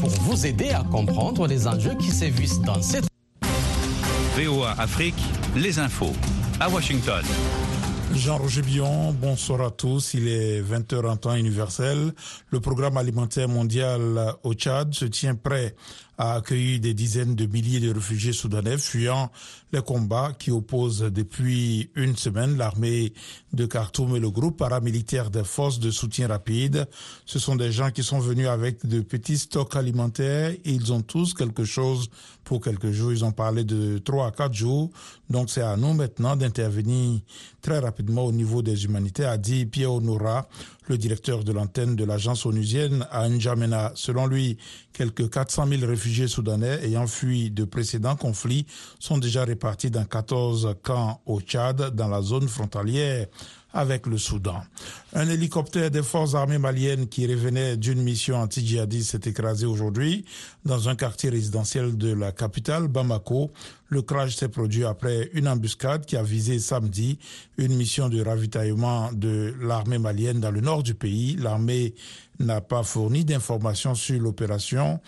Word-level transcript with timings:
pour 0.00 0.08
vous 0.08 0.46
aider 0.46 0.70
à 0.70 0.84
comprendre 0.84 1.48
les 1.48 1.66
enjeux 1.66 1.94
qui 1.98 2.10
sévissent 2.10 2.60
dans 2.60 2.80
cette 2.80 3.06
VOA 4.36 4.70
Afrique, 4.78 5.20
les 5.56 5.80
infos 5.80 6.12
à 6.60 6.68
Washington. 6.68 7.24
Jean-Roger 8.14 8.62
Bion, 8.62 9.12
bonsoir 9.12 9.62
à 9.62 9.70
tous. 9.70 10.14
Il 10.14 10.28
est 10.28 10.62
20h 10.62 11.08
en 11.08 11.16
temps 11.16 11.34
universel. 11.34 12.12
Le 12.50 12.60
programme 12.60 12.96
alimentaire 12.96 13.48
mondial 13.48 14.36
au 14.44 14.54
Tchad 14.54 14.94
se 14.94 15.06
tient 15.06 15.34
prêt 15.34 15.74
a 16.18 16.34
accueilli 16.34 16.78
des 16.80 16.94
dizaines 16.94 17.34
de 17.34 17.46
milliers 17.46 17.80
de 17.80 17.92
réfugiés 17.92 18.32
soudanais 18.32 18.78
fuyant 18.78 19.30
les 19.72 19.80
combats 19.80 20.32
qui 20.38 20.50
opposent 20.50 21.00
depuis 21.00 21.90
une 21.94 22.16
semaine 22.16 22.58
l'armée 22.58 23.14
de 23.52 23.64
Khartoum 23.64 24.16
et 24.16 24.20
le 24.20 24.30
groupe 24.30 24.58
paramilitaire 24.58 25.30
des 25.30 25.44
forces 25.44 25.78
de 25.78 25.90
soutien 25.90 26.28
rapide. 26.28 26.86
Ce 27.24 27.38
sont 27.38 27.56
des 27.56 27.72
gens 27.72 27.90
qui 27.90 28.02
sont 28.02 28.18
venus 28.18 28.48
avec 28.48 28.86
de 28.86 29.00
petits 29.00 29.38
stocks 29.38 29.74
alimentaires 29.74 30.50
et 30.50 30.60
ils 30.64 30.92
ont 30.92 31.00
tous 31.00 31.32
quelque 31.32 31.64
chose 31.64 32.10
pour 32.44 32.60
quelques 32.60 32.90
jours. 32.90 33.12
Ils 33.12 33.24
ont 33.24 33.32
parlé 33.32 33.64
de 33.64 33.98
trois 33.98 34.26
à 34.26 34.30
quatre 34.30 34.54
jours. 34.54 34.90
Donc 35.30 35.48
c'est 35.48 35.62
à 35.62 35.76
nous 35.76 35.94
maintenant 35.94 36.36
d'intervenir 36.36 37.20
très 37.62 37.78
rapidement 37.78 38.24
au 38.24 38.32
niveau 38.32 38.60
des 38.60 38.84
humanitaires, 38.84 39.30
a 39.30 39.38
dit 39.38 39.64
Pierre 39.64 39.92
Honora, 39.92 40.48
le 40.88 40.98
directeur 40.98 41.44
de 41.44 41.52
l'antenne 41.52 41.96
de 41.96 42.04
l'agence 42.04 42.46
onusienne 42.46 43.06
à 43.10 43.28
N'Djamena. 43.28 43.92
Selon 43.94 44.26
lui, 44.26 44.58
quelques 44.92 45.30
400 45.30 45.66
000 45.68 45.86
réfugiés 45.86 46.28
soudanais 46.28 46.84
ayant 46.84 47.06
fui 47.06 47.50
de 47.50 47.64
précédents 47.64 48.16
conflits 48.16 48.66
sont 48.98 49.18
déjà 49.18 49.44
répartis 49.44 49.90
dans 49.90 50.04
14 50.04 50.76
camps 50.82 51.20
au 51.26 51.40
Tchad, 51.40 51.94
dans 51.94 52.08
la 52.08 52.22
zone 52.22 52.48
frontalière 52.48 53.26
avec 53.72 54.06
le 54.06 54.18
Soudan. 54.18 54.62
Un 55.14 55.28
hélicoptère 55.28 55.90
des 55.90 56.02
forces 56.02 56.34
armées 56.34 56.58
maliennes 56.58 57.08
qui 57.08 57.26
revenait 57.26 57.76
d'une 57.76 58.02
mission 58.02 58.36
anti-djihadiste 58.36 59.10
s'est 59.10 59.30
écrasé 59.30 59.66
aujourd'hui 59.66 60.24
dans 60.64 60.88
un 60.88 60.96
quartier 60.96 61.30
résidentiel 61.30 61.96
de 61.96 62.12
la 62.12 62.32
capitale, 62.32 62.88
Bamako. 62.88 63.50
Le 63.88 64.02
crash 64.02 64.36
s'est 64.36 64.48
produit 64.48 64.84
après 64.84 65.30
une 65.34 65.48
embuscade 65.48 66.06
qui 66.06 66.16
a 66.16 66.22
visé 66.22 66.58
samedi 66.58 67.18
une 67.58 67.74
mission 67.76 68.08
de 68.08 68.22
ravitaillement 68.22 69.10
de 69.12 69.54
l'armée 69.60 69.98
malienne 69.98 70.40
dans 70.40 70.50
le 70.50 70.60
nord 70.60 70.82
du 70.82 70.94
pays. 70.94 71.36
L'armée 71.36 71.94
n'a 72.42 72.60
pas 72.60 72.82
fourni 72.82 73.24
d'informations 73.24 73.94
sur 73.94 74.20
l'opération 74.20 75.00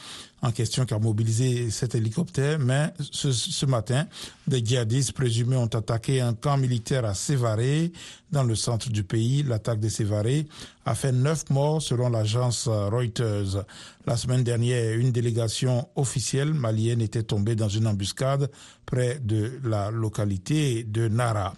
en 0.45 0.53
question 0.53 0.85
qui 0.85 0.93
a 0.93 0.99
mobilisé 0.99 1.71
cet 1.71 1.95
hélicoptère, 1.95 2.59
mais 2.59 2.93
ce, 3.11 3.65
matin, 3.65 4.07
des 4.47 4.63
djihadistes 4.63 5.13
présumés 5.13 5.57
ont 5.57 5.67
attaqué 5.67 6.21
un 6.21 6.35
camp 6.35 6.59
militaire 6.59 7.07
à 7.07 7.15
Sévaré, 7.15 7.93
dans 8.31 8.43
le 8.43 8.55
centre 8.57 8.91
du 8.91 9.05
pays. 9.05 9.43
L'attaque 9.45 9.81
de 9.81 9.89
Sévaré 9.89 10.47
a 10.85 10.95
fait 10.95 11.13
neuf 11.13 11.49
morts 11.51 11.81
selon 11.81 12.11
l'agence 12.11 12.67
Reuters. 12.69 13.65
La 14.07 14.17
semaine 14.17 14.43
dernière, 14.43 14.99
une 14.99 15.13
délégation 15.13 15.89
officielle 15.95 16.53
malienne 16.53 17.01
était 17.01 17.23
tombée 17.23 17.55
dans 17.55 17.69
une 17.69 17.87
embuscade 17.87 18.51
près 18.85 19.21
de 19.23 19.53
la 19.65 19.91
localité 19.91 20.85
de 20.85 21.09
Nara. 21.09 21.55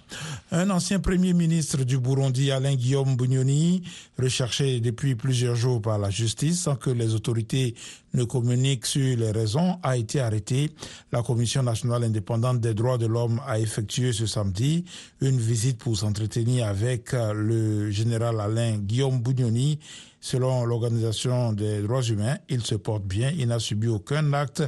Un 0.52 0.70
ancien 0.70 1.00
premier 1.00 1.32
ministre 1.32 1.82
du 1.82 1.98
Burundi, 1.98 2.52
Alain 2.52 2.74
Guillaume 2.74 3.16
Bugnoni, 3.16 3.82
recherché 4.19 4.78
depuis 4.80 5.16
plusieurs 5.16 5.56
jours 5.56 5.66
par 5.81 5.98
la 5.98 6.11
justice 6.11 6.62
sans 6.62 6.77
que 6.77 6.91
les 6.91 7.14
autorités 7.14 7.75
ne 8.14 8.24
communiquent 8.24 8.86
sur 8.86 9.16
les 9.16 9.30
raisons, 9.30 9.78
a 9.82 9.96
été 9.96 10.20
arrêté. 10.20 10.70
La 11.12 11.22
Commission 11.22 11.62
nationale 11.62 12.04
indépendante 12.04 12.60
des 12.60 12.74
droits 12.74 12.98
de 12.98 13.06
l'homme 13.06 13.40
a 13.46 13.58
effectué 13.58 14.12
ce 14.12 14.26
samedi 14.26 14.84
une 15.20 15.38
visite 15.38 15.78
pour 15.78 15.96
s'entretenir 15.96 16.66
avec 16.66 17.12
le 17.12 17.90
général 17.90 18.40
Alain 18.40 18.78
Guillaume 18.78 19.20
Bugnoni. 19.20 19.78
Selon 20.20 20.64
l'Organisation 20.64 21.52
des 21.52 21.82
droits 21.82 22.02
humains, 22.02 22.38
il 22.48 22.62
se 22.62 22.74
porte 22.74 23.04
bien, 23.04 23.32
il 23.36 23.46
n'a 23.46 23.60
subi 23.60 23.86
aucun 23.86 24.32
acte 24.32 24.62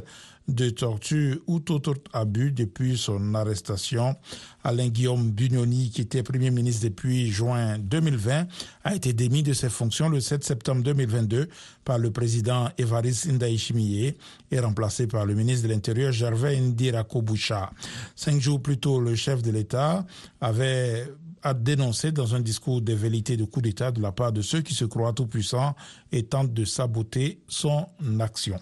de 0.49 0.69
torture 0.69 1.37
ou 1.47 1.59
tout 1.59 1.89
autre 1.89 2.01
abus 2.13 2.51
depuis 2.51 2.97
son 2.97 3.35
arrestation. 3.35 4.15
Alain 4.63 4.87
Guillaume 4.87 5.31
Bugnoni, 5.31 5.89
qui 5.89 6.01
était 6.01 6.23
Premier 6.23 6.51
ministre 6.51 6.85
depuis 6.85 7.29
juin 7.31 7.77
2020, 7.77 8.47
a 8.83 8.95
été 8.95 9.13
démis 9.13 9.43
de 9.43 9.53
ses 9.53 9.69
fonctions 9.69 10.09
le 10.09 10.19
7 10.19 10.43
septembre 10.43 10.83
2022 10.83 11.49
par 11.89 11.97
le 11.97 12.11
président 12.11 12.69
Evariste 12.77 13.25
Ndaïchimiye 13.31 14.13
et 14.51 14.59
remplacé 14.59 15.07
par 15.07 15.25
le 15.25 15.33
ministre 15.33 15.67
de 15.67 15.73
l'Intérieur 15.73 16.11
Gervais 16.11 16.55
Ndirakoboucha. 16.59 17.71
Cinq 18.15 18.39
jours 18.39 18.61
plus 18.61 18.77
tôt, 18.77 18.99
le 18.99 19.15
chef 19.15 19.41
de 19.41 19.49
l'État 19.49 20.05
avait 20.39 21.07
a 21.41 21.55
dénoncé 21.55 22.11
dans 22.11 22.35
un 22.35 22.41
discours 22.41 22.81
des 22.81 22.93
vérités 22.93 23.37
de 23.37 23.45
coup 23.45 23.61
d'État 23.61 23.91
de 23.91 24.01
la 24.01 24.11
part 24.11 24.31
de 24.31 24.43
ceux 24.43 24.61
qui 24.61 24.75
se 24.75 24.85
croient 24.85 25.13
tout-puissants 25.13 25.73
et 26.11 26.21
tentent 26.23 26.53
de 26.53 26.65
saboter 26.65 27.39
son 27.47 27.87
action. 28.19 28.59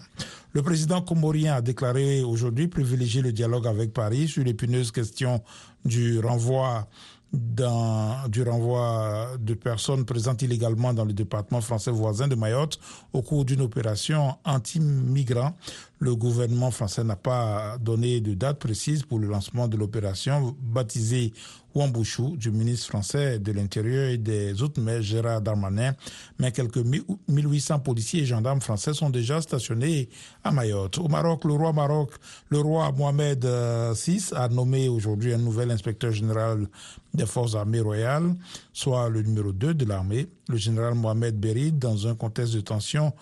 Le 0.52 0.62
président 0.62 1.02
comorien 1.02 1.54
a 1.54 1.60
déclaré 1.60 2.22
aujourd'hui 2.22 2.68
privilégier 2.68 3.20
le 3.20 3.32
dialogue 3.32 3.66
avec 3.66 3.92
Paris 3.92 4.28
sur 4.28 4.42
l'épineuse 4.42 4.90
question 4.90 5.42
du 5.84 6.18
renvoi 6.20 6.88
dans, 7.32 8.28
du 8.28 8.42
renvoi 8.42 9.36
de 9.38 9.54
personnes 9.54 10.04
présentes 10.04 10.42
illégalement 10.42 10.94
dans 10.94 11.04
le 11.04 11.12
département 11.12 11.60
français 11.60 11.90
voisin 11.90 12.28
de 12.28 12.34
Mayotte 12.34 12.78
au 13.12 13.22
cours 13.22 13.44
d'une 13.44 13.60
opération 13.60 14.36
anti-migrants. 14.44 15.54
Le 16.00 16.14
gouvernement 16.14 16.70
français 16.70 17.02
n'a 17.02 17.16
pas 17.16 17.76
donné 17.80 18.20
de 18.20 18.34
date 18.34 18.60
précise 18.60 19.02
pour 19.02 19.18
le 19.18 19.26
lancement 19.26 19.66
de 19.66 19.76
l'opération 19.76 20.56
baptisée 20.60 21.32
Wambouchou 21.74 22.36
du 22.36 22.50
ministre 22.50 22.86
français 22.88 23.38
de 23.38 23.52
l'Intérieur 23.52 24.08
et 24.08 24.16
des 24.16 24.62
Outre-mer 24.62 25.02
Gérard 25.02 25.40
Darmanin. 25.40 25.94
Mais 26.38 26.52
quelques 26.52 26.82
1800 27.28 27.80
policiers 27.80 28.22
et 28.22 28.26
gendarmes 28.26 28.60
français 28.60 28.94
sont 28.94 29.10
déjà 29.10 29.40
stationnés 29.40 30.08
à 30.44 30.52
Mayotte. 30.52 30.98
Au 30.98 31.08
Maroc, 31.08 31.44
le 31.44 31.54
roi 31.54 31.72
Maroc, 31.72 32.12
le 32.48 32.58
roi 32.58 32.92
Mohamed 32.92 33.44
VI 33.44 34.30
a 34.34 34.48
nommé 34.48 34.88
aujourd'hui 34.88 35.34
un 35.34 35.38
nouvel 35.38 35.70
inspecteur 35.70 36.12
général 36.12 36.68
des 37.12 37.26
forces 37.26 37.54
armées 37.54 37.80
royales, 37.80 38.34
soit 38.72 39.08
le 39.08 39.22
numéro 39.22 39.52
2 39.52 39.74
de 39.74 39.84
l'armée, 39.84 40.28
le 40.48 40.56
général 40.56 40.94
Mohamed 40.94 41.38
Berid, 41.38 41.78
dans 41.78 42.06
un 42.06 42.14
contexte 42.14 42.54
de 42.54 42.60
tension 42.60 43.12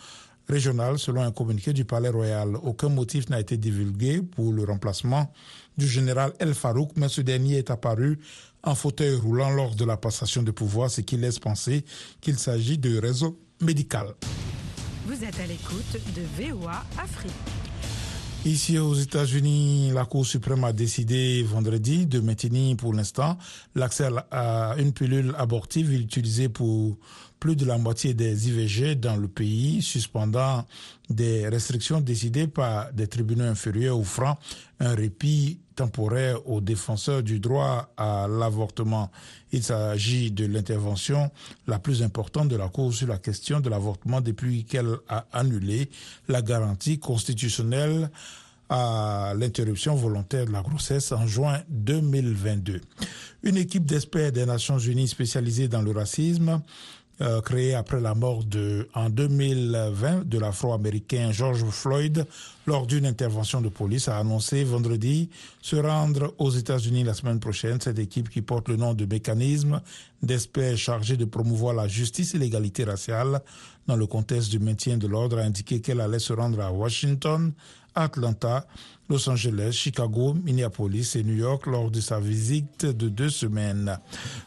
régionale, 0.48 0.98
selon 0.98 1.22
un 1.22 1.32
communiqué 1.32 1.72
du 1.72 1.84
Palais 1.84 2.08
Royal. 2.08 2.56
Aucun 2.62 2.88
motif 2.88 3.28
n'a 3.28 3.40
été 3.40 3.56
divulgué 3.56 4.22
pour 4.22 4.52
le 4.52 4.64
remplacement 4.64 5.32
du 5.76 5.86
général 5.86 6.32
El 6.38 6.54
Farouk, 6.54 6.90
mais 6.96 7.08
ce 7.08 7.20
dernier 7.20 7.58
est 7.58 7.70
apparu 7.70 8.18
en 8.62 8.74
fauteuil 8.74 9.14
roulant 9.14 9.50
lors 9.50 9.74
de 9.74 9.84
la 9.84 9.96
passation 9.96 10.42
de 10.42 10.50
pouvoir, 10.50 10.90
ce 10.90 11.00
qui 11.00 11.16
laisse 11.16 11.38
penser 11.38 11.84
qu'il 12.20 12.38
s'agit 12.38 12.78
de 12.78 12.98
réseau 12.98 13.38
médical. 13.60 14.14
Vous 15.06 15.22
êtes 15.22 15.38
à 15.38 15.46
l'écoute 15.46 15.96
de 16.16 16.22
VOA 16.42 16.84
Afrique. 16.98 17.32
Ici 18.44 18.78
aux 18.78 18.94
États-Unis, 18.94 19.90
la 19.92 20.04
Cour 20.04 20.24
suprême 20.24 20.62
a 20.62 20.72
décidé 20.72 21.42
vendredi 21.42 22.06
de 22.06 22.20
maintenir 22.20 22.76
pour 22.76 22.94
l'instant 22.94 23.38
l'accès 23.74 24.08
à 24.30 24.76
une 24.78 24.92
pilule 24.92 25.34
abortive 25.36 25.92
utilisée 25.92 26.48
pour 26.48 26.96
plus 27.46 27.54
de 27.54 27.64
la 27.64 27.78
moitié 27.78 28.12
des 28.12 28.48
IVG 28.48 28.96
dans 28.96 29.14
le 29.14 29.28
pays, 29.28 29.80
suspendant 29.80 30.66
des 31.08 31.46
restrictions 31.48 32.00
décidées 32.00 32.48
par 32.48 32.92
des 32.92 33.06
tribunaux 33.06 33.44
inférieurs 33.44 34.00
offrant 34.00 34.36
un 34.80 34.96
répit 34.96 35.60
temporaire 35.76 36.44
aux 36.48 36.60
défenseurs 36.60 37.22
du 37.22 37.38
droit 37.38 37.92
à 37.96 38.26
l'avortement. 38.28 39.12
Il 39.52 39.62
s'agit 39.62 40.32
de 40.32 40.44
l'intervention 40.44 41.30
la 41.68 41.78
plus 41.78 42.02
importante 42.02 42.48
de 42.48 42.56
la 42.56 42.68
Cour 42.68 42.92
sur 42.92 43.06
la 43.06 43.18
question 43.18 43.60
de 43.60 43.70
l'avortement 43.70 44.20
depuis 44.20 44.64
qu'elle 44.64 44.96
a 45.08 45.24
annulé 45.32 45.88
la 46.26 46.42
garantie 46.42 46.98
constitutionnelle 46.98 48.10
à 48.68 49.34
l'interruption 49.36 49.94
volontaire 49.94 50.46
de 50.46 50.52
la 50.52 50.62
grossesse 50.62 51.12
en 51.12 51.28
juin 51.28 51.62
2022. 51.68 52.80
Une 53.44 53.56
équipe 53.56 53.86
d'experts 53.86 54.32
des 54.32 54.46
Nations 54.46 54.80
Unies 54.80 55.06
spécialisée 55.06 55.68
dans 55.68 55.82
le 55.82 55.92
racisme 55.92 56.60
euh, 57.22 57.40
créé 57.40 57.74
après 57.74 58.00
la 58.00 58.14
mort 58.14 58.44
de, 58.44 58.88
en 58.94 59.08
2020 59.08 60.28
de 60.28 60.38
l'afro-américain 60.38 61.32
George 61.32 61.64
Floyd 61.64 62.26
lors 62.66 62.86
d'une 62.86 63.06
intervention 63.06 63.60
de 63.60 63.68
police, 63.70 64.08
a 64.08 64.18
annoncé 64.18 64.64
vendredi 64.64 65.30
se 65.62 65.76
rendre 65.76 66.34
aux 66.38 66.50
États-Unis 66.50 67.04
la 67.04 67.14
semaine 67.14 67.40
prochaine. 67.40 67.80
Cette 67.80 67.98
équipe 67.98 68.28
qui 68.28 68.42
porte 68.42 68.68
le 68.68 68.76
nom 68.76 68.92
de 68.92 69.06
mécanisme 69.06 69.80
d'experts 70.22 70.76
chargés 70.76 71.16
de 71.16 71.24
promouvoir 71.24 71.74
la 71.74 71.88
justice 71.88 72.34
et 72.34 72.38
l'égalité 72.38 72.84
raciale 72.84 73.40
dans 73.86 73.96
le 73.96 74.06
contexte 74.06 74.50
du 74.50 74.58
maintien 74.58 74.98
de 74.98 75.06
l'ordre 75.06 75.38
a 75.38 75.42
indiqué 75.42 75.80
qu'elle 75.80 76.00
allait 76.00 76.18
se 76.18 76.32
rendre 76.32 76.60
à 76.60 76.72
Washington, 76.72 77.52
Atlanta, 77.96 78.66
Los 79.08 79.28
Angeles, 79.28 79.72
Chicago, 79.72 80.34
Minneapolis 80.34 81.16
et 81.16 81.22
New 81.22 81.36
York 81.36 81.66
lors 81.66 81.90
de 81.90 82.00
sa 82.00 82.20
visite 82.20 82.86
de 82.86 83.08
deux 83.08 83.30
semaines. 83.30 83.98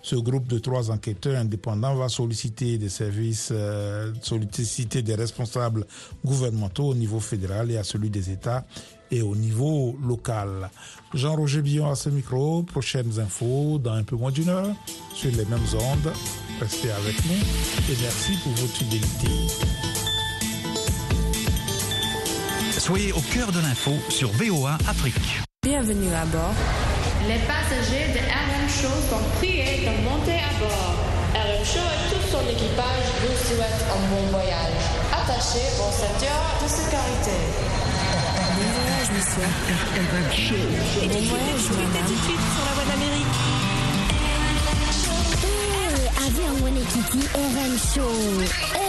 Ce 0.01 0.15
groupe 0.15 0.47
de 0.47 0.59
trois 0.59 0.91
enquêteurs 0.91 1.37
indépendants 1.37 1.95
va 1.95 2.09
solliciter 2.09 2.77
des 2.77 2.89
services, 2.89 3.49
euh, 3.51 4.13
solliciter 4.21 5.01
des 5.01 5.15
responsables 5.15 5.85
gouvernementaux 6.23 6.89
au 6.89 6.95
niveau 6.95 7.19
fédéral 7.19 7.71
et 7.71 7.77
à 7.77 7.83
celui 7.83 8.09
des 8.09 8.29
États 8.29 8.65
et 9.11 9.21
au 9.21 9.35
niveau 9.35 9.97
local. 10.05 10.69
Jean-Roger 11.13 11.61
Billon 11.61 11.89
à 11.89 11.95
ce 11.95 12.09
micro. 12.09 12.63
Prochaines 12.63 13.19
infos 13.19 13.79
dans 13.79 13.93
un 13.93 14.03
peu 14.03 14.15
moins 14.15 14.31
d'une 14.31 14.49
heure 14.49 14.75
sur 15.13 15.31
les 15.31 15.45
mêmes 15.45 15.59
ondes. 15.73 16.13
Restez 16.59 16.91
avec 16.91 17.15
nous 17.25 17.93
et 17.93 17.97
merci 18.01 18.33
pour 18.43 18.51
votre 18.53 18.73
fidélité. 18.73 19.78
Soyez 22.79 23.11
au 23.11 23.19
cœur 23.19 23.51
de 23.51 23.59
l'info 23.59 23.91
sur 24.07 24.31
VOA 24.31 24.77
Afrique. 24.87 25.41
Bienvenue 25.63 26.13
à 26.13 26.23
bord. 26.25 26.55
Les 27.27 27.37
passagers 27.43 28.07
de 28.15 28.19
RM 28.23 28.69
Show 28.69 28.95
sont 29.09 29.21
priés 29.37 29.83
de 29.83 29.91
monter 30.07 30.39
à 30.39 30.51
bord. 30.57 30.95
RM 31.35 31.65
Show 31.65 31.83
et 31.83 32.09
tout 32.09 32.23
son 32.31 32.39
équipage 32.47 33.05
vous 33.19 33.35
souhaitent 33.35 33.85
un 33.91 34.01
bon 34.09 34.31
voyage. 34.31 34.79
Attachez 35.11 35.67
vos 35.75 35.91
ceintures 35.91 36.47
de 36.63 36.67
sécurité. 36.69 37.35
Bon 38.55 38.67
voyage, 38.79 39.09
monsieur. 39.11 39.49
Bon 41.03 41.19
voyage, 41.27 41.67
madame. 41.75 42.07
sur 42.23 42.63
la 42.63 42.73
voie 42.75 42.87
d'Amérique. 42.87 43.37
Eh, 45.43 46.25
avion 46.25 46.53
mwenyekiti 46.61 47.27
RM 47.35 47.75
Show. 47.93 48.88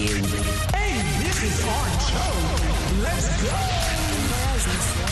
you. 0.00 0.14
Hey, 0.74 0.96
this 1.22 1.42
is 1.42 1.64
our 1.64 2.00
show. 2.00 3.02
Let's 3.02 3.42
go. 3.42 3.99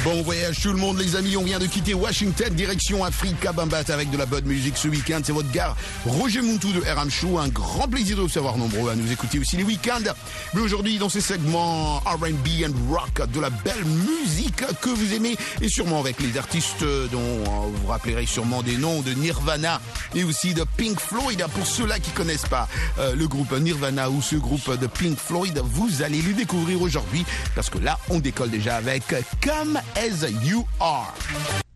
Bon 0.05 0.23
voyage 0.23 0.61
tout 0.63 0.73
le 0.73 0.79
monde 0.79 0.97
les 0.99 1.17
amis, 1.17 1.37
on 1.37 1.43
vient 1.43 1.59
de 1.59 1.67
quitter 1.67 1.93
Washington, 1.93 2.55
direction 2.55 3.05
Africa 3.05 3.53
Bambat 3.53 3.83
avec 3.89 4.11
de 4.11 4.17
la 4.17 4.27
bonne 4.27 4.45
musique 4.45 4.77
ce 4.77 4.87
week-end. 4.87 5.21
C'est 5.25 5.33
votre 5.33 5.51
gars 5.51 5.75
Roger 6.07 6.41
Muntou 6.41 6.73
de 6.73 6.81
RM 6.81 7.11
Show. 7.11 7.39
Un 7.39 7.49
grand 7.49 7.89
plaisir 7.89 8.17
de 8.17 8.23
vous 8.23 8.29
savoir 8.29 8.57
nombreux 8.57 8.91
à 8.91 8.95
nous 8.95 9.11
écouter 9.11 9.41
aussi 9.41 9.57
les 9.57 9.65
week-ends. 9.65 10.13
Mais 10.55 10.61
aujourd'hui 10.61 10.99
dans 10.99 11.09
ces 11.09 11.21
segments 11.21 11.99
R&B 11.99 12.65
and 12.65 12.93
rock, 12.93 13.29
de 13.29 13.41
la 13.41 13.51
belle 13.51 13.85
musique 13.85 14.65
que 14.81 14.89
vous 14.89 15.15
aimez 15.15 15.37
et 15.61 15.69
sûrement 15.69 15.99
avec 16.01 16.21
les 16.21 16.39
artistes 16.39 16.85
dont 17.11 17.19
euh, 17.21 17.67
vous 17.67 17.77
vous 17.83 17.89
rappellerez 17.89 18.27
sûrement 18.27 18.63
des 18.63 18.77
noms 18.77 19.03
de 19.03 19.11
Nirvana 19.13 19.81
et 20.15 20.23
aussi 20.23 20.55
de 20.55 20.65
Pink 20.77 21.01
Floyd. 21.01 21.45
Pour 21.55 21.67
ceux-là 21.67 21.99
qui 21.99 22.13
connaissent 22.13 22.47
pas 22.47 22.69
euh, 23.01 23.17
le 23.17 23.27
groupe 23.27 23.53
Nirvana 23.59 24.11
ou 24.11 24.23
ce 24.23 24.37
groupe 24.37 24.79
de 24.79 24.87
Pink 24.87 25.19
Floyd, 25.19 25.61
vous 25.65 26.03
allez 26.03 26.23
les 26.23 26.35
découvrir 26.35 26.81
aujourd'hui 26.81 27.25
parce 27.57 27.69
que 27.69 27.79
là 27.79 27.99
on 28.11 28.21
décolle 28.21 28.51
déjà 28.51 28.77
avec 28.77 29.03
Come 29.43 29.81
As 29.97 30.23
You 30.45 30.65
Are. 30.81 31.68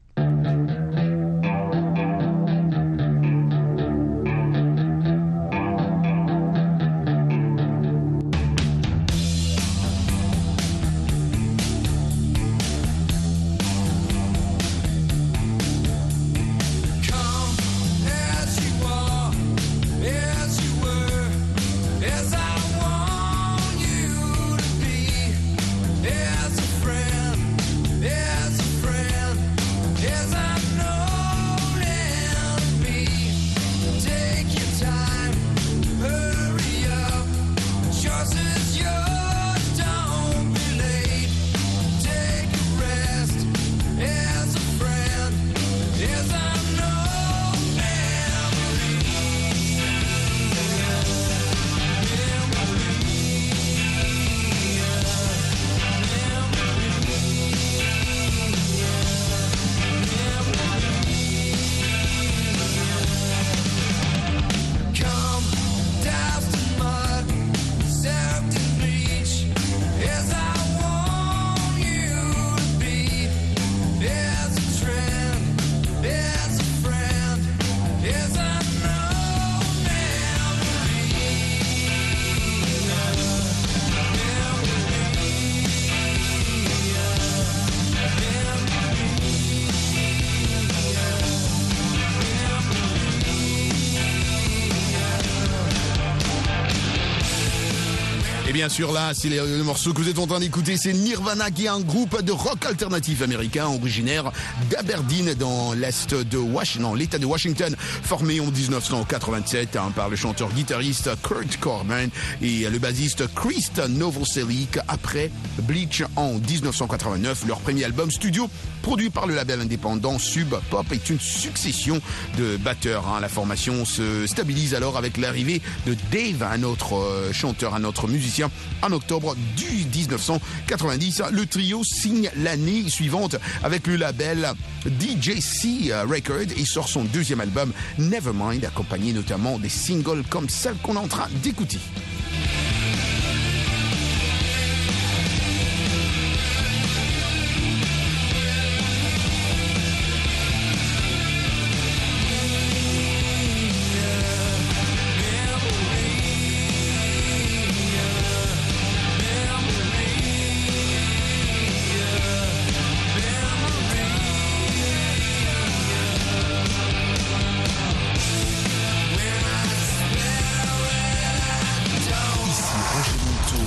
Bien 98.63 98.69
sûr 98.69 98.93
là, 98.93 99.11
c'est 99.13 99.29
le, 99.29 99.65
morceau 99.65 99.93
que 99.93 100.01
vous 100.01 100.09
êtes 100.09 100.21
en 100.21 100.27
train 100.29 100.39
d'écouter, 100.39 100.77
c'est 100.77 100.93
Nirvana 100.93 101.51
qui 101.51 101.65
est 101.65 101.69
un 101.69 101.81
groupe 101.81 102.23
de 102.23 102.31
rock 102.31 102.65
alternatif 102.65 103.21
américain 103.21 103.67
originaire 103.67 104.31
d'Aberdeen 104.71 105.35
dans 105.35 105.73
l'est 105.73 106.15
de 106.15 106.39
Washington, 106.39 106.95
l'État 106.95 107.19
de 107.19 107.27
Washington, 107.27 107.75
formé 107.81 108.39
en 108.39 108.53
1987 108.53 109.75
hein, 109.75 109.93
par 109.97 110.09
le 110.09 110.15
chanteur-guitariste 110.15 111.11
Kurt 111.25 111.57
Cobain 111.59 112.07
et 112.41 112.71
le 112.71 112.79
bassiste 112.79 113.25
Chris 113.35 113.67
Novoselic 113.89 114.79
après 114.87 115.33
Bleach 115.63 116.05
en 116.15 116.35
1989. 116.35 117.47
Leur 117.49 117.59
premier 117.59 117.83
album 117.83 118.13
studio 118.13 118.49
produit 118.83 119.11
par 119.11 119.27
le 119.27 119.35
label 119.35 119.61
indépendant 119.61 120.21
Sub 120.21 120.55
Pop 120.71 120.87
est 120.93 121.11
une 121.11 121.19
succession 121.19 122.01
de 122.39 122.57
batteurs. 122.59 123.09
hein. 123.09 123.19
La 123.21 123.29
formation 123.29 123.85
se 123.85 124.25
stabilise 124.29 124.77
alors 124.77 124.97
avec 124.99 125.17
l'arrivée 125.17 125.63
de 125.85 125.97
Dave, 126.13 126.45
un 126.45 126.63
autre 126.63 126.95
euh, 126.95 127.33
chanteur, 127.33 127.75
un 127.75 127.83
autre 127.83 128.07
musicien, 128.07 128.52
en 128.83 128.93
octobre 128.93 129.37
du 129.57 129.85
1990. 129.85 131.23
Le 131.31 131.47
trio 131.47 131.85
signe 131.85 132.31
l'année 132.37 132.89
suivante 132.89 133.37
avec 133.63 133.87
le 133.87 133.97
label 133.97 134.53
DJC 134.85 135.93
Record 136.09 136.53
et 136.57 136.65
sort 136.65 136.89
son 136.89 137.05
deuxième 137.05 137.41
album 137.41 137.73
Nevermind, 137.99 138.65
accompagné 138.65 139.13
notamment 139.13 139.59
des 139.59 139.69
singles 139.69 140.25
comme 140.29 140.49
celle 140.49 140.77
qu'on 140.77 140.95
est 140.95 140.99
en 140.99 141.09
train 141.09 141.29
d'écouter. 141.43 141.79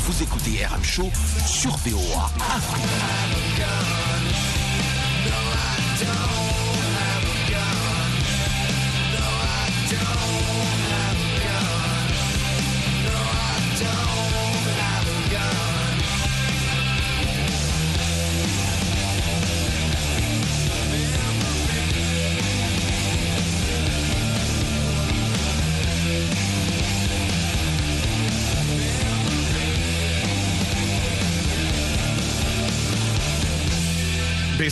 Vous 0.05 0.21
écoutez 0.21 0.63
RM 0.63 0.83
Show 0.83 1.11
sur 1.47 1.75
Afrique. 2.55 2.85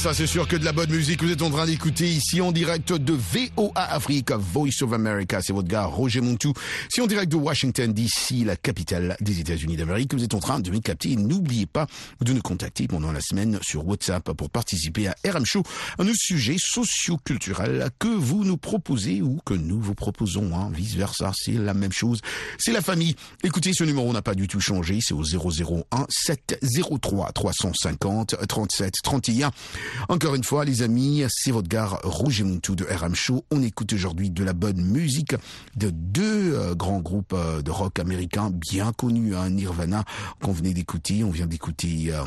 Ça, 0.04 0.14
c'est 0.14 0.28
sûr 0.28 0.50
que 0.50 0.58
de 0.58 0.66
la 0.66 0.74
bonne 0.74 0.90
musique 0.90 1.24
vous 1.24 1.32
êtes 1.32 1.42
en 1.42 1.50
train 1.50 1.66
d'écouter 1.66 2.10
ici 2.10 2.42
en 2.42 2.52
direct 2.52 2.92
de 2.92 3.14
VOA 3.14 3.72
Afrique, 3.74 4.32
Voice 4.32 4.82
of 4.82 4.92
America. 4.92 5.40
C'est 5.42 5.54
votre 5.54 5.70
gars 5.70 5.86
Roger 5.86 6.20
Montou. 6.20 6.52
Si 6.90 7.00
en 7.00 7.08
direct 7.08 7.32
de 7.32 7.38
Washington 7.38 7.94
DC, 7.94 8.44
la 8.44 8.58
capitale 8.58 9.16
des 9.22 9.40
États-Unis 9.40 9.78
d'Amérique, 9.78 10.14
vous 10.14 10.22
êtes 10.22 10.34
en 10.34 10.42
train 10.42 10.60
de 10.60 10.70
me 10.72 10.80
capter. 10.80 11.16
N'oubliez 11.16 11.68
pas 11.68 11.88
de 12.20 12.34
nous 12.34 12.42
contacter 12.42 12.86
pendant 12.86 13.14
la 13.14 13.22
semaine 13.22 13.60
sur 13.62 13.88
WhatsApp 13.88 14.34
pour 14.34 14.50
participer 14.50 15.08
à 15.08 15.16
RM 15.26 15.46
Show, 15.46 15.64
un 16.00 16.14
sujet 16.14 16.58
socio-culturel 16.60 17.88
que 17.98 18.10
vous 18.10 18.44
nous 18.44 18.58
proposez 18.58 19.22
ou 19.22 19.40
que 19.46 19.54
nous 19.54 19.80
vous 19.80 19.96
proposons. 19.96 20.54
Hein. 20.54 20.70
Vice 20.74 20.96
versa, 20.96 21.32
c'est 21.34 21.54
la 21.54 21.74
même 21.74 21.94
chose. 21.94 22.20
C'est 22.58 22.74
la 22.74 22.82
famille. 22.82 23.16
Écoutez, 23.42 23.72
ce 23.72 23.86
numéro 23.86 24.12
n'a 24.12 24.22
pas 24.22 24.36
du 24.36 24.50
tout 24.50 24.60
changé. 24.60 25.00
C'est 25.02 25.14
au 25.14 25.24
001 25.24 26.08
703 26.10 27.32
350 27.32 28.36
37 28.50 28.96
31. 29.02 29.52
Encore 30.10 30.36
une 30.36 30.44
fois, 30.44 30.66
les 30.66 30.82
amis, 30.82 31.24
c'est 31.30 31.52
votre 31.52 31.68
gare 31.68 32.00
Rouge 32.04 32.42
et 32.42 32.44
Moutou 32.44 32.76
de 32.76 32.86
RM 32.86 33.16
Show. 33.16 33.46
On 33.52 33.62
écoute 33.62 33.94
aujourd'hui 33.94 34.30
de 34.30 34.44
la 34.44 34.54
bonne 34.54 34.82
musique 34.82 35.36
de 35.76 35.90
deux 35.90 36.56
euh, 36.56 36.76
grands 36.76 37.00
groupes 37.00 37.34
euh, 37.34 37.62
de 37.62 37.72
rock 37.72 38.00
américains 38.00 38.50
bien 38.52 38.92
connus, 38.92 39.36
hein, 39.36 39.50
Nirvana, 39.50 40.04
qu'on 40.42 40.52
venait 40.52 40.74
d'écouter. 40.74 41.24
On 41.24 41.32
vient 41.32 41.48
d'écouter... 41.48 42.08
Euh, 42.12 42.24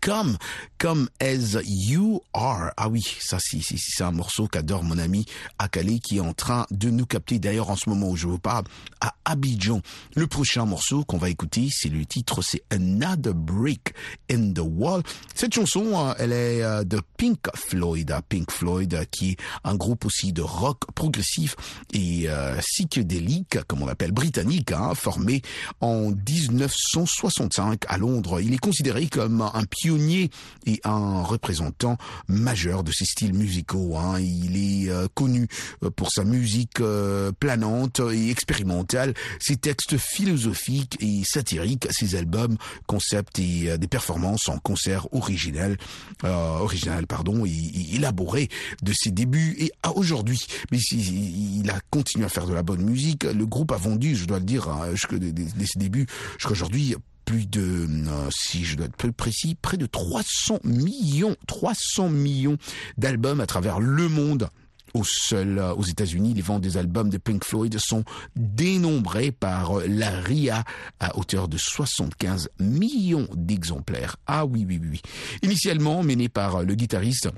Come, 0.00 0.36
come 0.78 1.08
as 1.20 1.56
you 1.64 2.20
are. 2.34 2.72
Ah 2.76 2.88
oui, 2.88 3.06
ça 3.20 3.38
c'est 3.38 3.60
c'est 3.62 4.02
un 4.02 4.10
morceau 4.10 4.46
qu'adore 4.46 4.82
mon 4.82 4.98
ami 4.98 5.24
Akale 5.58 6.00
qui 6.00 6.18
est 6.18 6.20
en 6.20 6.32
train 6.32 6.66
de 6.70 6.90
nous 6.90 7.06
capter 7.06 7.38
d'ailleurs 7.38 7.70
en 7.70 7.76
ce 7.76 7.88
moment 7.88 8.10
où 8.10 8.16
je 8.16 8.26
vous 8.26 8.38
parle 8.38 8.64
à 9.00 9.14
Abidjan. 9.24 9.80
Le 10.16 10.26
prochain 10.26 10.66
morceau 10.66 11.04
qu'on 11.04 11.18
va 11.18 11.30
écouter, 11.30 11.68
c'est 11.72 11.88
le 11.88 12.04
titre, 12.04 12.42
c'est 12.42 12.62
Another 12.70 13.34
Brick 13.34 13.94
in 14.30 14.52
the 14.52 14.62
Wall. 14.62 15.02
Cette 15.34 15.54
chanson, 15.54 15.92
euh, 15.94 16.14
elle 16.18 16.32
est 16.32 16.62
euh, 16.62 16.84
de 16.84 17.00
Pink 17.16 17.46
Floyd, 17.54 18.14
Pink 18.28 18.50
Floyd 18.50 18.94
euh, 18.94 19.04
qui 19.10 19.32
est 19.32 19.36
un 19.64 19.76
groupe 19.76 20.04
aussi 20.04 20.32
de 20.32 20.42
rock 20.42 20.80
progressif 20.94 21.56
et 21.92 22.28
psychédélique, 22.60 23.58
comme 23.66 23.82
on 23.82 23.86
l'appelle 23.86 24.12
britannique, 24.12 24.72
hein, 24.72 24.94
formé 24.94 25.42
en 25.80 26.10
1965 26.10 27.84
à 27.88 27.98
Londres. 27.98 28.40
Il 28.40 28.52
est 28.54 28.58
considéré 28.58 29.06
comme 29.06 29.42
un 29.42 29.59
pionnier 29.64 30.30
et 30.66 30.80
un 30.84 31.22
représentant 31.22 31.96
majeur 32.28 32.84
de 32.84 32.92
ces 32.92 33.04
styles 33.04 33.34
musicaux. 33.34 33.96
Hein. 33.96 34.20
Il 34.20 34.56
est 34.56 34.90
euh, 34.90 35.06
connu 35.14 35.48
euh, 35.82 35.90
pour 35.90 36.10
sa 36.10 36.24
musique 36.24 36.80
euh, 36.80 37.32
planante 37.32 38.00
et 38.12 38.30
expérimentale, 38.30 39.14
ses 39.38 39.56
textes 39.56 39.96
philosophiques 39.96 40.96
et 41.00 41.22
satiriques, 41.24 41.86
ses 41.90 42.14
albums, 42.14 42.56
concepts 42.86 43.38
et 43.38 43.78
des 43.78 43.88
performances 43.88 44.48
en 44.48 44.58
concert 44.58 45.12
original, 45.12 45.76
original 46.22 47.06
pardon, 47.06 47.44
et, 47.46 47.94
élaboré 47.94 48.48
de 48.82 48.92
ses 48.92 49.10
débuts 49.10 49.56
et 49.58 49.72
à 49.82 49.92
aujourd'hui. 49.92 50.46
Mais 50.70 50.78
il 50.78 51.68
a 51.70 51.80
continué 51.90 52.24
à 52.24 52.28
faire 52.28 52.46
de 52.46 52.54
la 52.54 52.62
bonne 52.62 52.82
musique. 52.82 53.24
Le 53.24 53.46
groupe 53.46 53.72
a 53.72 53.76
vendu, 53.76 54.16
je 54.16 54.24
dois 54.24 54.38
le 54.38 54.44
dire, 54.44 54.68
hein, 54.68 54.90
jusqu'à 54.92 55.16
ses 55.16 55.78
débuts, 55.78 56.06
jusqu'à 56.38 56.52
aujourd'hui, 56.52 56.96
plus 57.24 57.46
de, 57.46 57.86
euh, 57.88 58.28
si 58.30 58.64
je 58.64 58.76
dois 58.76 58.86
être 58.86 59.10
précis, 59.12 59.56
près 59.60 59.76
de 59.76 59.86
300 59.86 60.60
millions, 60.64 61.36
300 61.46 62.08
millions 62.08 62.56
d'albums 62.98 63.40
à 63.40 63.46
travers 63.46 63.80
le 63.80 64.08
monde. 64.08 64.48
Au 64.92 65.04
seul, 65.04 65.58
euh, 65.58 65.72
aux 65.74 65.84
États-Unis, 65.84 66.34
les 66.34 66.42
ventes 66.42 66.62
des 66.62 66.76
albums 66.76 67.10
de 67.10 67.18
Pink 67.18 67.44
Floyd 67.44 67.78
sont 67.78 68.04
dénombrées 68.34 69.30
par 69.30 69.78
euh, 69.78 69.86
la 69.86 70.10
RIA 70.10 70.64
à 70.98 71.16
hauteur 71.16 71.46
de 71.46 71.56
75 71.56 72.48
millions 72.58 73.28
d'exemplaires. 73.34 74.16
Ah 74.26 74.44
oui, 74.46 74.64
oui, 74.66 74.80
oui. 74.82 75.00
Initialement 75.42 76.02
mené 76.02 76.28
par 76.28 76.64
le 76.64 76.74
guitariste 76.74 77.28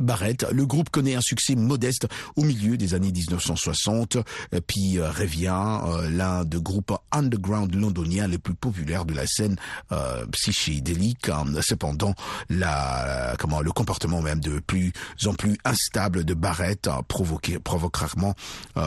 Barrett, 0.00 0.46
le 0.52 0.66
groupe 0.66 0.90
connaît 0.90 1.14
un 1.14 1.20
succès 1.20 1.54
modeste 1.54 2.06
au 2.36 2.42
milieu 2.42 2.76
des 2.76 2.94
années 2.94 3.12
1960, 3.12 4.16
euh, 4.16 4.60
puis 4.66 4.98
euh, 4.98 5.10
revient 5.10 5.80
euh, 5.84 6.10
l'un 6.10 6.44
des 6.44 6.60
groupes 6.60 6.92
underground 7.12 7.74
londoniens 7.74 8.28
les 8.28 8.38
plus 8.38 8.54
populaires 8.54 9.04
de 9.04 9.14
la 9.14 9.26
scène 9.26 9.56
euh, 9.92 10.26
psychédélique. 10.26 11.28
Hein. 11.28 11.44
Cependant, 11.60 12.14
la, 12.48 13.34
comment, 13.38 13.60
le 13.60 13.72
comportement 13.72 14.22
même 14.22 14.40
de 14.40 14.58
plus 14.60 14.92
en 15.24 15.34
plus 15.34 15.56
instable 15.64 16.24
de 16.24 16.34
Barrett, 16.34 16.88
provoqué, 17.08 17.58
provoque 17.58 17.96
rarement, 17.96 18.34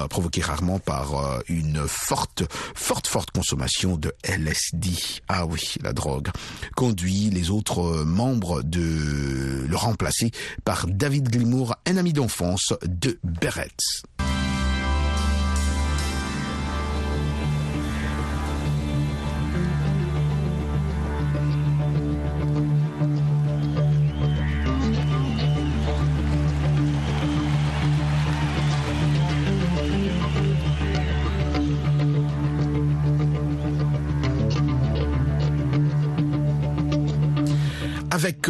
provoqué 0.09 0.41
rarement 0.41 0.79
par 0.79 1.41
une 1.47 1.83
forte, 1.87 2.43
forte, 2.75 3.07
forte 3.07 3.31
consommation 3.31 3.97
de 3.97 4.13
LSD. 4.23 4.91
Ah 5.27 5.45
oui, 5.45 5.75
la 5.81 5.93
drogue 5.93 6.29
conduit 6.75 7.29
les 7.29 7.49
autres 7.49 8.03
membres 8.03 8.61
de 8.63 9.65
le 9.67 9.75
remplacer 9.75 10.31
par 10.63 10.87
David 10.99 11.29
Glimour, 11.29 11.77
un 11.87 11.95
ami 11.95 12.11
d'enfance 12.11 12.73
de 12.83 13.19
Berets. 13.23 14.03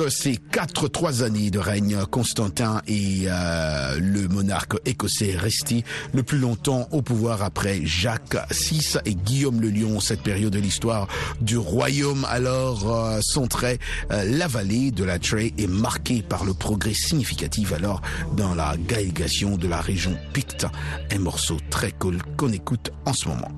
Ces 0.07 0.37
quatre 0.37 0.87
trois 0.87 1.23
années 1.23 1.51
de 1.51 1.59
règne, 1.59 1.97
Constantin 2.09 2.81
est 2.87 3.27
euh, 3.27 3.99
le 3.99 4.27
monarque 4.27 4.77
écossais 4.85 5.35
resté 5.35 5.83
le 6.13 6.23
plus 6.23 6.37
longtemps 6.37 6.87
au 6.91 7.01
pouvoir 7.01 7.43
après 7.43 7.81
Jacques 7.83 8.37
VI 8.51 8.97
et 9.05 9.15
Guillaume 9.15 9.59
le 9.59 9.69
Lion. 9.69 9.99
Cette 9.99 10.21
période 10.21 10.53
de 10.53 10.59
l'histoire 10.59 11.07
du 11.41 11.57
royaume 11.57 12.25
alors 12.29 12.89
euh, 12.89 13.19
centrait 13.21 13.79
euh, 14.11 14.23
la 14.25 14.47
vallée 14.47 14.91
de 14.91 15.03
la 15.03 15.19
Trey 15.19 15.53
est 15.57 15.67
marquée 15.67 16.21
par 16.21 16.45
le 16.45 16.53
progrès 16.53 16.93
significatif 16.93 17.73
alors 17.73 18.01
dans 18.37 18.55
la 18.55 18.75
gaégation 18.77 19.57
de 19.57 19.67
la 19.67 19.81
région 19.81 20.15
Picte. 20.33 20.67
Un 21.11 21.19
morceau 21.19 21.57
très 21.69 21.91
cool 21.91 22.19
qu'on 22.37 22.53
écoute 22.53 22.91
en 23.05 23.13
ce 23.13 23.27
moment. 23.27 23.51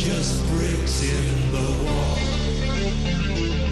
just 0.00 0.46
bricks 0.48 1.02
in 1.02 1.52
the 1.52 1.84
wall. 1.84 3.69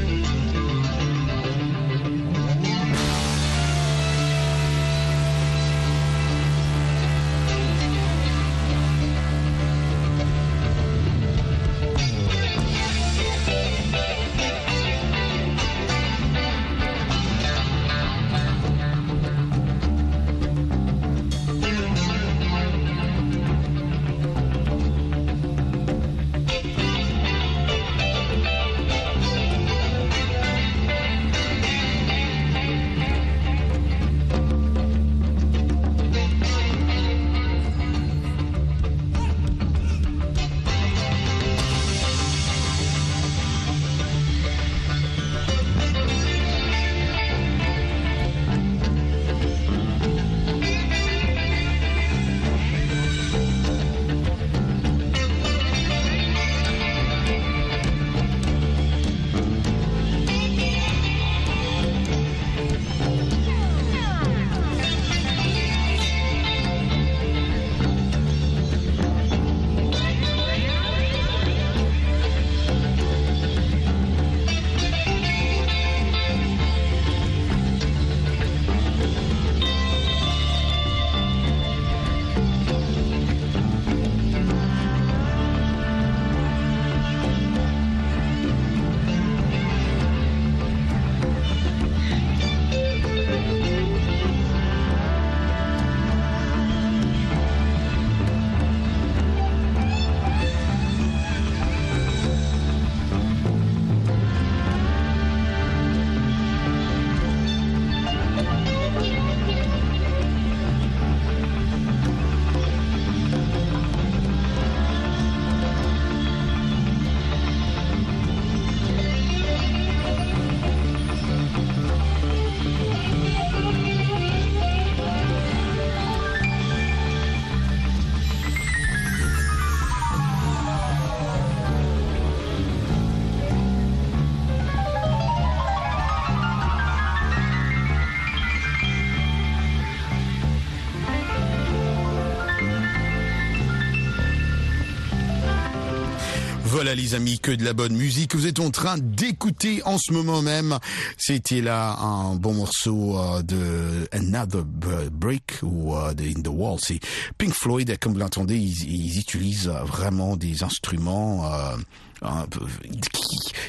Voilà 146.88 147.02
les 147.02 147.14
amis, 147.14 147.38
que 147.38 147.50
de 147.50 147.66
la 147.66 147.75
bonne 147.75 147.95
musique 147.95 148.30
que 148.30 148.38
vous 148.38 148.47
êtes 148.47 148.61
en 148.61 148.71
train 148.71 148.97
d'écouter 148.97 149.83
en 149.85 149.99
ce 149.99 150.11
moment 150.11 150.40
même. 150.40 150.78
C'était 151.18 151.61
là 151.61 151.99
un 151.99 152.35
bon 152.37 152.54
morceau 152.54 153.18
euh, 153.18 153.42
de 153.42 154.09
Another 154.11 154.64
Break 154.64 155.59
ou 155.62 155.95
euh, 155.95 156.14
de 156.14 156.25
In 156.25 156.40
the 156.40 156.49
Wall. 156.49 156.78
C'est 156.80 156.99
Pink 157.37 157.52
Floyd, 157.52 157.95
comme 158.00 158.14
vous 158.14 158.21
l'entendez, 158.21 158.57
ils, 158.57 159.18
utilisent 159.18 159.68
vraiment 159.68 160.35
des 160.37 160.62
instruments 160.62 161.45
euh, 161.52 161.76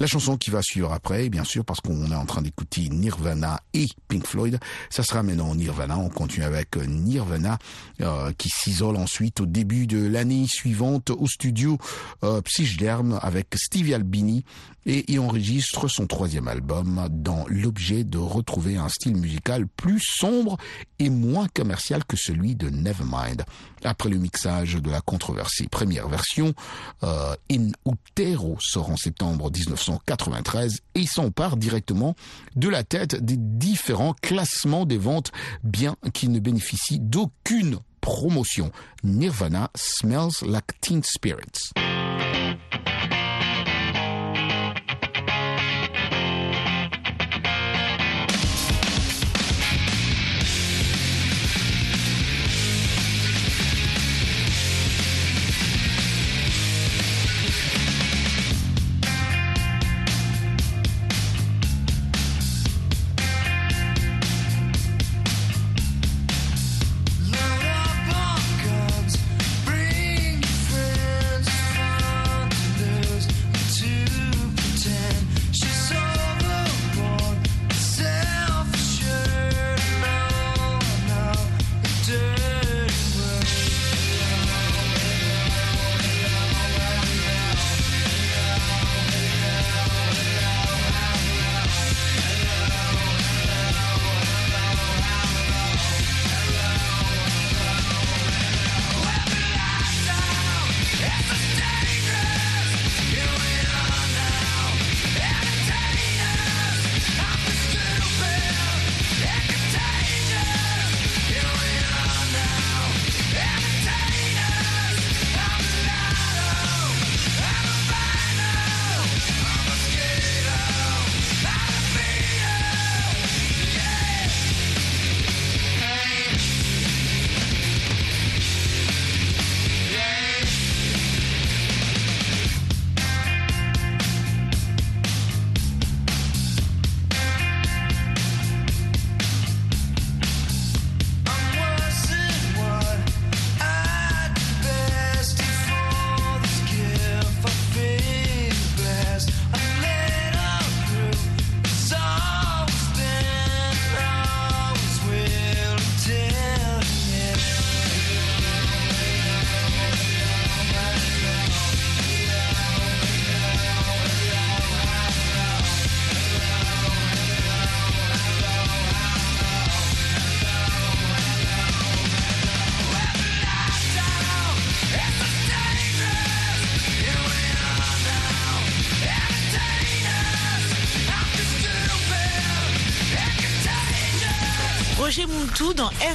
La 0.00 0.06
chanson 0.06 0.36
qui 0.36 0.50
va 0.50 0.62
suivre 0.62 0.92
après, 0.92 1.28
bien 1.30 1.42
sûr, 1.44 1.64
parce 1.64 1.80
qu'on 1.80 2.12
est 2.12 2.14
en 2.14 2.26
train 2.26 2.42
d'écouter 2.42 2.88
Nirvana 2.88 3.58
et 3.74 3.88
Pink 4.06 4.24
Floyd, 4.26 4.60
ça 4.90 5.02
sera 5.02 5.24
maintenant 5.24 5.52
Nirvana. 5.54 5.96
On 5.98 6.10
continue 6.10 6.44
avec 6.44 6.76
Nirvana 6.76 7.58
euh, 8.00 8.32
qui 8.36 8.48
s'isole 8.48 8.96
ensuite 8.96 9.40
au 9.40 9.46
début 9.46 9.86
de 9.86 10.04
l'année 10.06 10.46
suivante 10.46 11.10
au 11.10 11.26
studio 11.26 11.78
Psychderm 12.44 13.18
avec 13.22 13.54
Stevie 13.56 13.94
Albini 13.94 14.44
et 14.86 15.04
il 15.12 15.20
enregistre 15.20 15.88
son 15.88 16.06
troisième 16.06 16.48
album 16.48 17.06
dans 17.10 17.44
l'objet 17.48 18.04
de 18.04 18.18
retrouver 18.18 18.76
un 18.76 18.88
style 18.88 19.16
musical 19.16 19.66
plus 19.66 20.00
sombre 20.00 20.56
et 20.98 21.10
moins 21.10 21.46
commercial 21.48 22.04
que 22.04 22.16
celui 22.16 22.54
de 22.54 22.70
Nevermind. 22.70 23.44
Après 23.84 24.08
le 24.08 24.18
mixage 24.18 24.74
de 24.74 24.90
la 24.90 25.00
controversée 25.00 25.68
première 25.68 26.08
version, 26.08 26.54
euh, 27.02 27.34
In 27.50 27.70
Utero 27.86 28.56
sort 28.60 28.90
en 28.90 28.96
septembre 28.96 29.50
1993 29.50 30.80
et 30.94 31.06
s'empare 31.06 31.56
directement 31.56 32.14
de 32.56 32.68
la 32.68 32.82
tête 32.82 33.22
des 33.24 33.36
différents 33.36 34.14
classements 34.14 34.86
des 34.86 34.98
ventes, 34.98 35.32
bien 35.62 35.96
qu'il 36.12 36.32
ne 36.32 36.40
bénéficie 36.40 36.98
d'aucune 36.98 37.78
promotion. 38.00 38.70
Nirvana 39.04 39.70
smells 39.74 40.42
like 40.42 40.80
teen 40.80 41.02
spirits. 41.02 41.72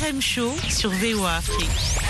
RM 0.04 0.22
Show 0.22 0.52
sur 0.70 0.90
VOA 0.90 1.38
Afrique. 1.38 2.03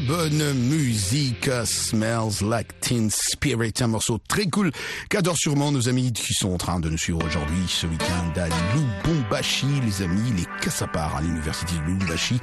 La 0.00 0.14
bonne 0.14 0.52
musique. 0.54 0.79
Smells 0.92 2.42
Like 2.42 2.80
Teen 2.80 3.10
Spirit, 3.10 3.74
un 3.80 3.86
morceau 3.88 4.18
très 4.28 4.46
cool 4.46 4.70
qu'adorent 5.08 5.36
sûrement 5.36 5.70
nos 5.70 5.88
amis 5.88 6.12
qui 6.12 6.34
sont 6.34 6.52
en 6.52 6.56
train 6.56 6.80
de 6.80 6.88
nous 6.88 6.98
suivre 6.98 7.24
aujourd'hui 7.24 7.64
ce 7.68 7.86
week-end 7.86 8.40
à 8.40 8.48
Lubumbashi, 8.74 9.66
les 9.84 10.02
amis, 10.02 10.32
les 10.36 10.46
Kassapar 10.60 11.16
à 11.16 11.22
l'université 11.22 11.74
de 11.74 11.90
Lubumbashi, 11.90 12.40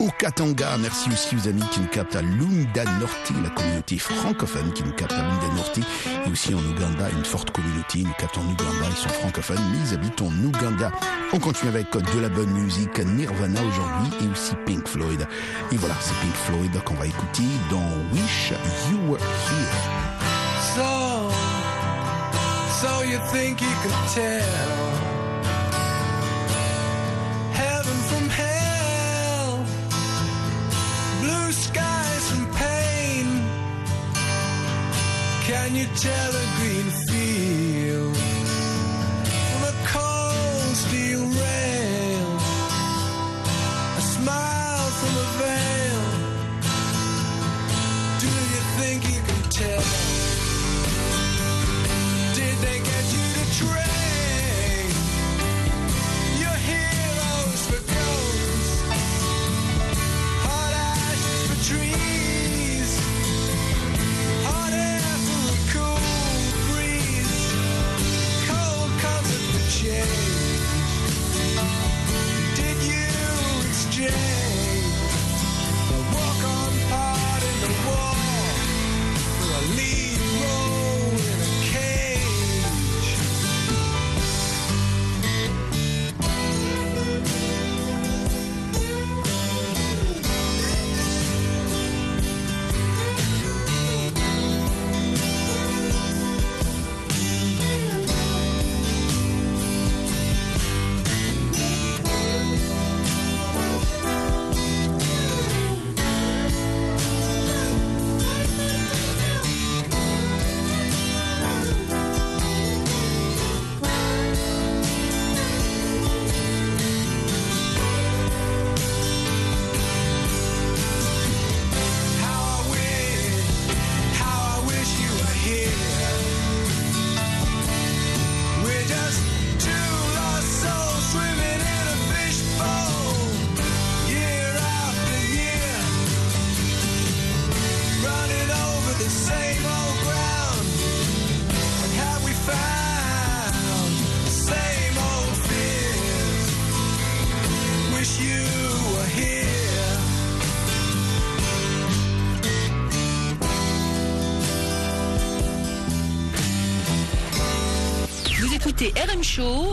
au 0.00 0.10
Katanga. 0.10 0.76
Merci 0.78 1.08
aussi 1.10 1.36
aux 1.36 1.48
amis 1.48 1.62
qui 1.72 1.80
nous 1.80 1.88
captent 1.88 2.16
à 2.16 2.22
Lunda 2.22 2.84
Norte, 3.00 3.32
la 3.42 3.50
communauté 3.50 3.98
francophone 3.98 4.72
qui 4.72 4.84
nous 4.84 4.92
capte 4.92 5.12
à 5.12 5.22
Lunda 5.22 5.54
Norte, 5.56 5.78
et 5.78 6.30
aussi 6.30 6.54
en 6.54 6.58
Ouganda, 6.58 7.10
une 7.10 7.24
forte 7.24 7.50
communauté, 7.50 8.02
nous 8.02 8.14
captent 8.18 8.38
en 8.38 8.44
Ouganda, 8.44 8.86
ils 8.90 8.96
sont 8.96 9.08
francophones, 9.08 9.62
mais 9.72 9.78
ils 9.88 9.94
habitent 9.94 10.22
en 10.22 10.32
Ouganda. 10.44 10.92
On 11.32 11.38
continue 11.38 11.70
avec 11.70 11.90
de 11.92 12.20
la 12.20 12.28
bonne 12.28 12.50
musique, 12.50 12.98
Nirvana 12.98 13.60
aujourd'hui, 13.62 14.26
et 14.26 14.30
aussi 14.30 14.54
Pink 14.66 14.86
Floyd. 14.86 15.26
Et 15.72 15.76
voilà, 15.76 15.94
c'est 16.00 16.14
Pink 16.20 16.34
Floyd 16.46 16.84
qu'on 16.84 16.94
va 16.94 17.06
écouter 17.06 17.42
dans 17.70 17.87
Wish 18.12 18.52
You 18.88 18.98
Were 19.08 19.18
Here. 19.18 19.80
So, 20.74 20.90
so 22.80 23.02
you 23.02 23.18
think 23.32 23.60
you 23.60 23.74
could 23.82 24.00
tell 24.14 24.88
heaven 27.52 27.98
from 28.10 28.28
hell, 28.28 29.64
blue 31.20 31.52
skies 31.52 32.30
from 32.30 32.46
pain? 32.54 33.26
Can 35.46 35.74
you 35.74 35.86
tell 35.96 36.30
a 36.30 36.46
green 36.58 36.77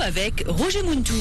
Avec 0.01 0.43
Roger 0.47 0.84
Muntou. 0.84 1.13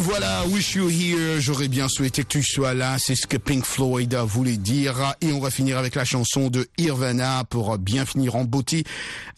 Voilà, 0.00 0.44
Wish 0.46 0.74
You 0.74 0.88
Here, 0.88 1.40
j'aurais 1.40 1.68
bien 1.68 1.88
souhaité 1.88 2.22
que 2.22 2.28
tu 2.28 2.42
sois 2.42 2.74
là, 2.74 2.96
c'est 2.98 3.14
ce 3.14 3.26
que 3.26 3.36
Pink 3.36 3.64
Floyd 3.64 4.14
voulait 4.14 4.56
dire. 4.56 5.14
Et 5.20 5.32
on 5.32 5.40
va 5.40 5.50
finir 5.50 5.78
avec 5.78 5.94
la 5.94 6.04
chanson 6.04 6.48
de 6.48 6.66
Irvana 6.78 7.44
pour 7.44 7.76
bien 7.78 8.06
finir 8.06 8.34
en 8.36 8.44
beauté. 8.44 8.84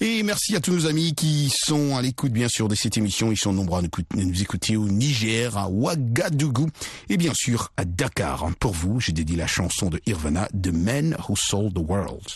Et 0.01 0.23
merci 0.23 0.55
à 0.57 0.61
tous 0.61 0.73
nos 0.73 0.87
amis 0.87 1.15
qui 1.15 1.53
sont 1.55 1.97
à 1.97 2.03
l'écoute 2.03 2.33
bien 2.33 2.49
sûr 2.49 2.69
de 2.69 2.75
cette 2.75 2.97
émission. 2.97 3.33
Ils 3.33 3.37
sont 3.37 3.53
nombreux 3.53 3.81
à 3.81 3.83
nous 4.17 4.43
écouter- 4.43 4.77
au 4.77 4.89
Niger, 4.89 5.57
à 5.59 5.69
Ouagadougou 5.69 6.69
et 7.09 7.17
bien 7.17 7.33
sûr 7.35 7.71
à 7.77 7.85
Dakar. 7.85 8.47
Pour 8.61 8.73
vous, 8.73 9.01
j'ai 9.01 9.13
dédié 9.13 9.37
la 9.37 9.47
chanson 9.47 9.91
de 9.91 10.01
Irvana, 10.07 10.49
The 10.61 10.69
Man 10.73 11.17
Who 11.29 11.37
Sold 11.37 11.75
the 11.75 11.79
World. 11.79 12.29